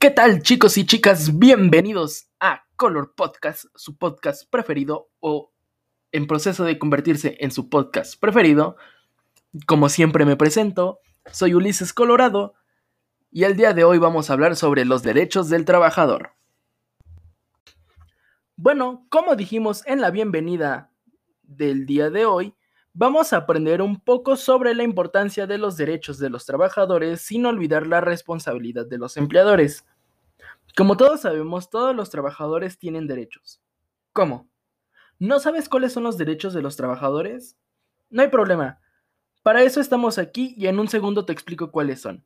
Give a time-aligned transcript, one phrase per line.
[0.00, 1.38] ¿Qué tal chicos y chicas?
[1.38, 5.52] Bienvenidos a Color Podcast, su podcast preferido o
[6.10, 8.76] en proceso de convertirse en su podcast preferido.
[9.66, 11.00] Como siempre me presento,
[11.30, 12.54] soy Ulises Colorado
[13.30, 16.30] y el día de hoy vamos a hablar sobre los derechos del trabajador.
[18.56, 20.90] Bueno, como dijimos en la bienvenida
[21.42, 22.54] del día de hoy,
[22.94, 27.44] vamos a aprender un poco sobre la importancia de los derechos de los trabajadores sin
[27.44, 29.84] olvidar la responsabilidad de los empleadores.
[30.76, 33.60] Como todos sabemos, todos los trabajadores tienen derechos.
[34.12, 34.48] ¿Cómo?
[35.18, 37.56] ¿No sabes cuáles son los derechos de los trabajadores?
[38.08, 38.80] No hay problema.
[39.42, 42.24] Para eso estamos aquí y en un segundo te explico cuáles son.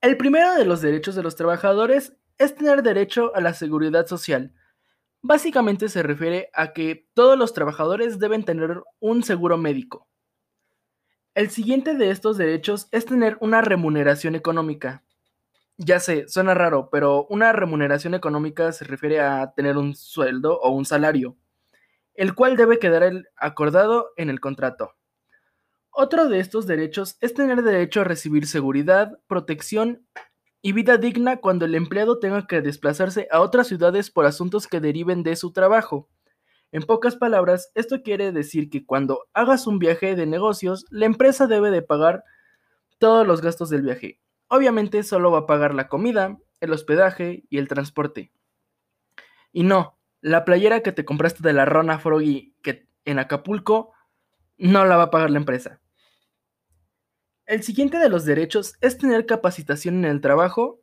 [0.00, 4.52] El primero de los derechos de los trabajadores es tener derecho a la seguridad social.
[5.22, 10.06] Básicamente se refiere a que todos los trabajadores deben tener un seguro médico.
[11.34, 15.02] El siguiente de estos derechos es tener una remuneración económica.
[15.78, 20.70] Ya sé, suena raro, pero una remuneración económica se refiere a tener un sueldo o
[20.70, 21.36] un salario
[22.16, 24.94] el cual debe quedar acordado en el contrato.
[25.90, 30.06] Otro de estos derechos es tener derecho a recibir seguridad, protección
[30.60, 34.80] y vida digna cuando el empleado tenga que desplazarse a otras ciudades por asuntos que
[34.80, 36.08] deriven de su trabajo.
[36.72, 41.46] En pocas palabras, esto quiere decir que cuando hagas un viaje de negocios, la empresa
[41.46, 42.24] debe de pagar
[42.98, 44.18] todos los gastos del viaje.
[44.48, 48.32] Obviamente solo va a pagar la comida, el hospedaje y el transporte.
[49.52, 53.92] Y no, la playera que te compraste de la Rona Froggy que en Acapulco
[54.58, 55.80] no la va a pagar la empresa.
[57.46, 60.80] El siguiente de los derechos es tener capacitación en el trabajo.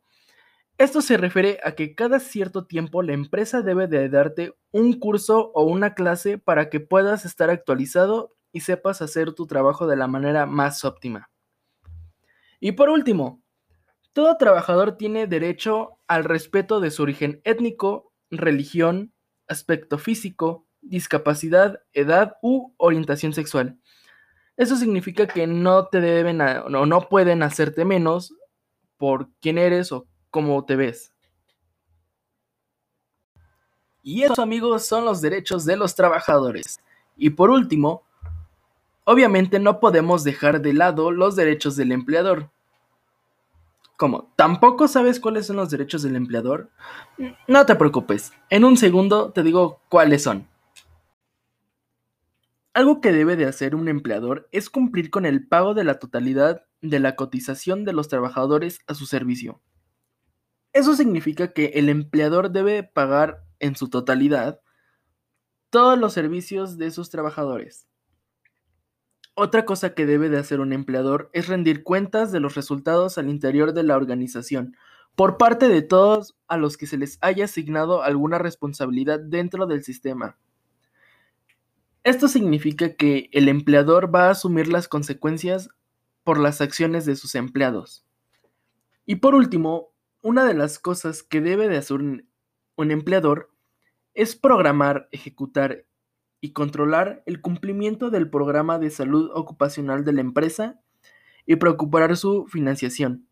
[0.78, 5.52] Esto se refiere a que cada cierto tiempo la empresa debe de darte un curso
[5.54, 10.06] o una clase para que puedas estar actualizado y sepas hacer tu trabajo de la
[10.06, 11.30] manera más óptima.
[12.60, 13.43] Y por último,
[14.14, 19.12] todo trabajador tiene derecho al respeto de su origen étnico, religión,
[19.48, 23.76] aspecto físico, discapacidad, edad u orientación sexual.
[24.56, 28.32] Eso significa que no te deben o no pueden hacerte menos
[28.98, 31.12] por quién eres o cómo te ves.
[34.00, 36.78] Y eso, amigos, son los derechos de los trabajadores.
[37.16, 38.04] Y por último,
[39.04, 42.50] obviamente no podemos dejar de lado los derechos del empleador.
[43.96, 44.32] ¿Cómo?
[44.36, 46.70] ¿Tampoco sabes cuáles son los derechos del empleador?
[47.46, 50.48] No te preocupes, en un segundo te digo cuáles son.
[52.72, 56.66] Algo que debe de hacer un empleador es cumplir con el pago de la totalidad
[56.80, 59.62] de la cotización de los trabajadores a su servicio.
[60.72, 64.60] Eso significa que el empleador debe pagar en su totalidad
[65.70, 67.86] todos los servicios de sus trabajadores.
[69.34, 73.28] Otra cosa que debe de hacer un empleador es rendir cuentas de los resultados al
[73.28, 74.76] interior de la organización,
[75.16, 79.82] por parte de todos a los que se les haya asignado alguna responsabilidad dentro del
[79.82, 80.36] sistema.
[82.04, 85.70] Esto significa que el empleador va a asumir las consecuencias
[86.22, 88.04] por las acciones de sus empleados.
[89.06, 92.28] Y por último, una de las cosas que debe de hacer un,
[92.76, 93.50] empleador
[94.14, 95.86] es programar, ejecutar
[96.44, 100.78] y controlar el cumplimiento del programa de salud ocupacional de la empresa
[101.46, 103.26] y preocupar su financiación.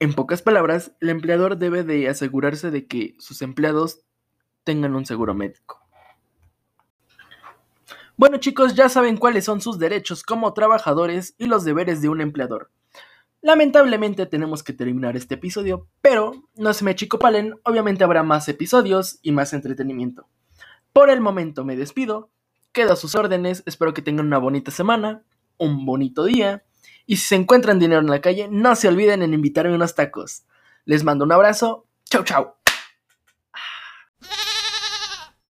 [0.00, 4.00] En pocas palabras, el empleador debe de asegurarse de que sus empleados
[4.64, 5.78] tengan un seguro médico.
[8.16, 12.22] Bueno chicos, ya saben cuáles son sus derechos como trabajadores y los deberes de un
[12.22, 12.72] empleador.
[13.40, 19.20] Lamentablemente tenemos que terminar este episodio, pero no se me chicopalen, obviamente habrá más episodios
[19.22, 20.26] y más entretenimiento.
[20.92, 22.30] Por el momento me despido,
[22.72, 25.22] quedo a sus órdenes, espero que tengan una bonita semana,
[25.56, 26.64] un bonito día,
[27.06, 30.44] y si se encuentran dinero en la calle, no se olviden en invitarme unos tacos.
[30.84, 32.59] Les mando un abrazo, chau chau.